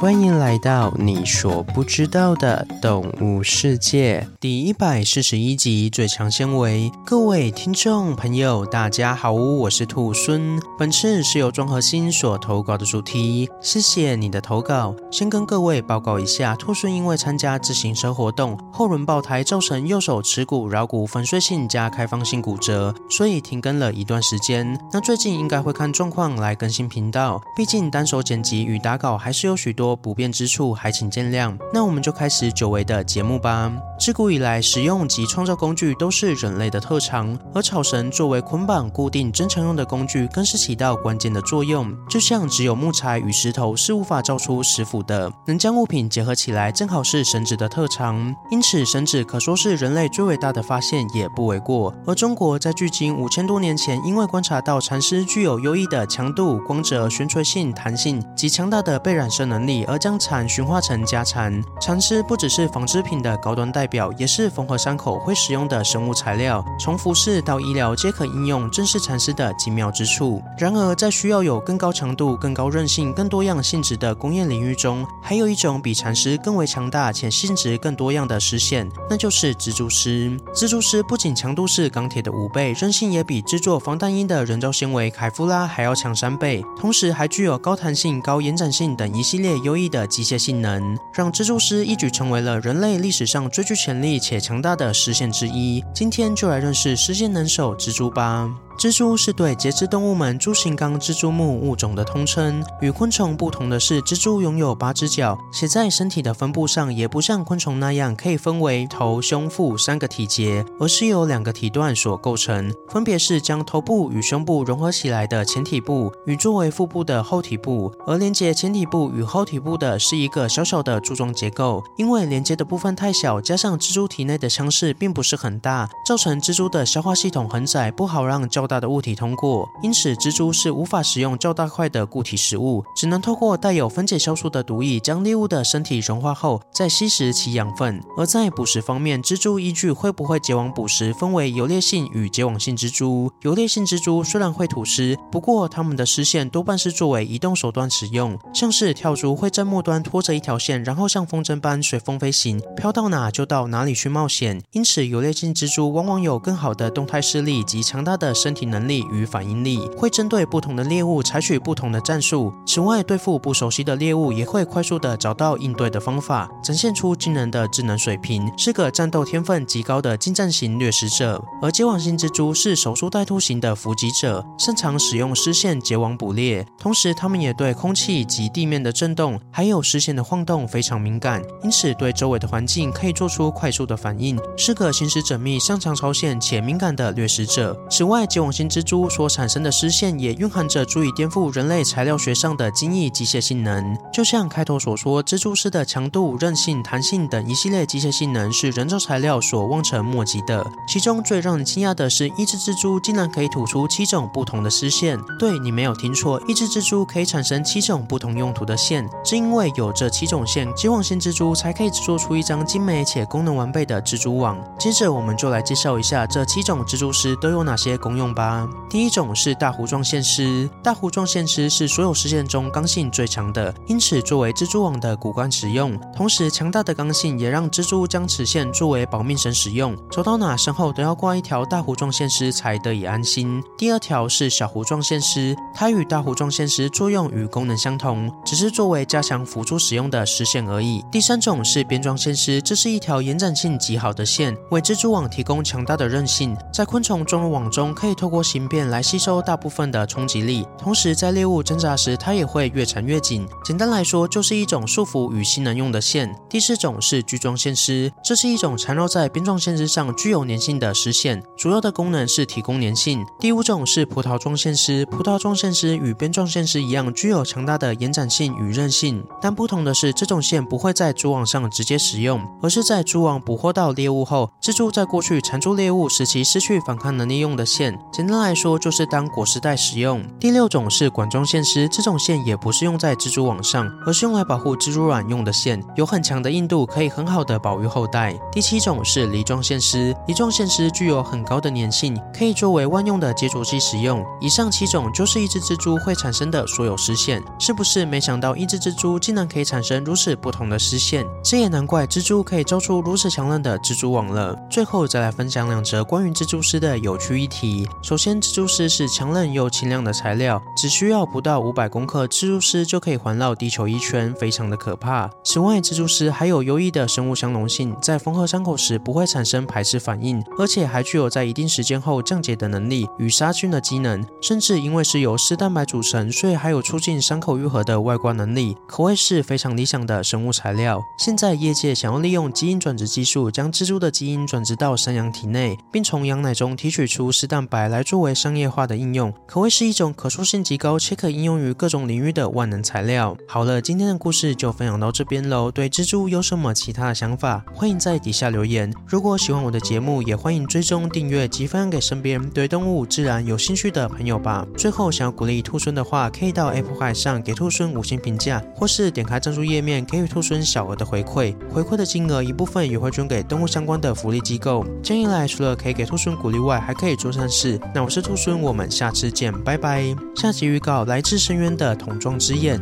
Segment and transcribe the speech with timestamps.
[0.00, 6.90] 欢迎来到你所不知道的动物世界第一百四十一集最强纤维。
[7.04, 10.58] 各位听众朋友，大家好，我是兔孙。
[10.78, 14.96] 本次是由庄和新所投稿的主题，谢谢你的投稿。
[15.10, 24.80] 先跟各位报告一下，兔孙因为参加自行车活动，后轮爆胎，造成右手耻骨、桡骨粉碎性加开放性骨折，所以停更了一段时间。
[24.94, 31.56] 那最近应该会看状况来更新频道，毕竟单手剪辑与打稿还是有许多不便之处，还请见谅。
[31.72, 33.72] 那我们就开始久违的节目吧。
[33.98, 41.94] 自古以来，使用及创造工具都是人类的特长，而草绳作为捆绑、固定珍藏用的工具，更是起到关键的作用。
[42.08, 48.34] 就像只有木材与石头是无法造出石斧的，能将物品结合起来，正好是绳子的特长。
[48.50, 51.94] 因此，绳子可说是人类最伟大的发现，也不为过。
[52.06, 61.62] 而中国在距今五千多年前，因为观察到蚕丝具有优异的强度、光泽、悬垂性、弹性及强大的被染色能力，而将蚕驯化成家蚕。
[61.80, 66.64] 蚕丝不只是纺织品的高端代表，也是缝合伤口会使用的生物材料。
[66.78, 70.42] 从服饰到医疗皆可应用，正是蚕丝的精妙之处。
[70.58, 80.10] 然而，在需要有更高强度、更高韧性、更多样性质的工业领域中，还有一种比蚕丝更为强大且性质更多样的丝线，那就是蜘蛛丝。
[80.54, 95.84] 蜘蛛丝不仅强度是钢铁的五倍，韧性也比制作防弹衣的人造纤维凯夫拉还要强三倍，同时还具有高弹性、高延展性等一系列优优异的机械性能，让蜘蛛丝一举成为了人类历史上最具潜力且强大的丝线之一。
[95.94, 98.50] 今天就来认识丝线能手蜘蛛吧。
[98.80, 102.64] 蜘蛛是对节肢动物们蛛形纲蜘蛛目物种的通称。
[102.80, 117.92] 与昆虫不同的是，蜘蛛拥有八只脚，且在身体的分布上也不像昆虫那样可以分为头、胸、腹三个体节，而是由两个体段所构成，分别是将头部与胸部融合起来的前体部与作为腹部的后体部。
[118.06, 138.00] 而连接前体部与后体部的是一个小小的柱状结构，因为连接的部分太小，加上蜘蛛体内的腔室并不是很大，造成蜘蛛的消化系统很窄，不好让较大的物体通过，因此蜘蛛是无法食用较大块的固体食物，只能透过带有分解酵素的毒液将猎物的身体融化后再吸食其养分。
[138.16, 143.32] 而在捕食方面，蜘蛛依据会不会结网捕食，分为游猎性与结网性蜘蛛。
[143.42, 154.62] 游猎性蜘蛛虽然会吐丝，不过它们的丝线多半是作为移动手段使用，像是跳蛛会在末端拖着一条线，然后像风筝般随风飞行，飘到哪就到哪里去冒险。
[154.72, 158.70] 因此，游猎性蜘蛛往往有更好的动态视力及强大的身身体。
[158.70, 162.52] 能力与反应力会针对不同的猎物采取不同的战术。
[162.64, 171.42] 此外，对付不熟悉的猎物，也会快速地找到应对的方法，展现出惊人的智能水平，是个战斗天分极高的近战型掠食者。
[171.60, 176.64] 而结网性蜘蛛是守株待兔型的伏击者，擅长使用丝线结网捕猎。
[176.78, 187.76] 同时，它们也对空气及地面的震动，还有丝线的晃动非常敏感，因此对周围的环境可以做出快速的反应，是个心思缜密、擅长超线且敏感的掠食者。
[187.90, 193.96] 此外，结网性蜘蛛所产生的丝线也蕴含着足以颠覆人类材料学上的精益机械性能。
[194.12, 200.64] 就像开头所说，蜘蛛丝的强度、韧性、弹性等一系列机械性能是人造材料所望尘莫及的。
[200.88, 205.18] 其中最让人惊讶的是，一只蜘蛛竟然可以吐出七种不同的丝线。
[205.38, 209.08] 对，你没有听错，一只蜘蛛可以产生七种不同用途的线。
[209.24, 214.58] 是因为有这七种线，金网性蜘蛛才可以制作出一张精美且功能完备的蜘蛛网。
[214.78, 218.68] 接着，我们就来介绍一下这七种蜘蛛丝都有哪些功用吧。
[218.88, 225.98] 第一种是大弧状线丝，大弧状线丝是所有丝线中刚性最强的，因此作为蜘蛛网的骨干使用。
[226.14, 233.62] 同时，强大的刚性也让蜘蛛将此线作为保命绳使用，走到哪身后都要挂一条大弧状线丝才得以安心。
[233.78, 241.04] 第二条是小弧状线丝，它与大弧状线丝作用与功能相同，只是作为加强辅助使用的丝线而已。
[241.12, 253.48] 第三种是边状线丝，这是一条延展性极好的线，为蜘蛛网提供强大的韧性，在昆虫装入网中可以透过形变来吸收大部分的冲击力，同时在猎物挣扎时，它也会越缠越紧。
[253.64, 256.30] 简单来说，就是一种束缚与吸能用的线。
[256.50, 263.24] 第四种是锯状线丝，这是一种缠绕在边状线丝上具有粘性的丝线，主要的功能是提供粘性。
[263.38, 277.98] 第五种是葡萄状线丝，葡萄状线丝与边状线丝一样，具有强大的延展性与韧性，但不同的是，这种线不会在蛛网上直接使用，而是在蛛网捕获到猎物后，蜘蛛在过去缠住猎物使其失去反抗能力用的线。
[278.12, 280.20] 简单来说就是当裹尸袋使用。
[280.40, 288.36] 第六种是管状线丝，这种线也不是用在蜘蛛网上，而是用来保护蜘蛛卵用的线，有很强的硬度，可以很好的保育后代。
[288.50, 294.24] 第七种是梨状线丝，梨状线丝具有很高的粘性，可以作为万用的接着剂使用。
[294.40, 301.24] 以上七种就是一只蜘蛛会产生的所有丝线，是不是没想到一只蜘蛛竟然可以产生如此不同的丝线？
[301.44, 304.56] 这也难怪蜘蛛可以造出如此强韧的蜘蛛网了。
[304.68, 307.88] 最后再来分享两则关于蜘蛛丝的有趣议题。
[308.02, 315.30] 首先，蜘蛛丝是强韧又轻量的材料，只需要不到五百公克蜘蛛丝就可以环绕地球一圈，非常的可怕。
[315.44, 330.98] 此外，蜘蛛丝还有优异的生物相容性，在缝合伤口时不会产生排斥反应，而且还具有在一定时间后降解的能力与杀菌的机能，甚至因为是由丝蛋白组成，所以还有促进伤口愈合的外观能力，可谓是非常理想的生物材料。
[331.18, 343.36] 现在业界想要利用基因转殖技术，将蜘蛛的基因转殖到山羊体内，并从羊奶中提取出丝蛋白来作为商业化的应用，可谓是一种可塑性极高且可应用于各种领域的万能材料。
[343.46, 345.70] 好了，今天的故事就分享到这边喽。
[345.70, 348.90] 对蜘蛛有什么其他的想法，欢迎在底下留言。
[349.06, 354.66] 如果喜欢我的节目，也欢迎追踪订阅及分享给身边对动物自然有兴趣的朋友吧。
[354.76, 361.56] 最后，想要鼓励兔孙的话，可以到 Apple Pay 上给兔孙五星评价，或是点开赞助页面给予兔孙小额的回馈。
[361.72, 364.84] 回馈的金额一部分也会捐给动物相关的福利机构。
[365.02, 367.79] 这样一来，除了可以给兔孙鼓励外，还可以做善事。
[367.94, 370.04] 那我是兔孙，我们下次见，拜拜。
[370.36, 372.80] 下集预告：来自深渊的桶装之眼。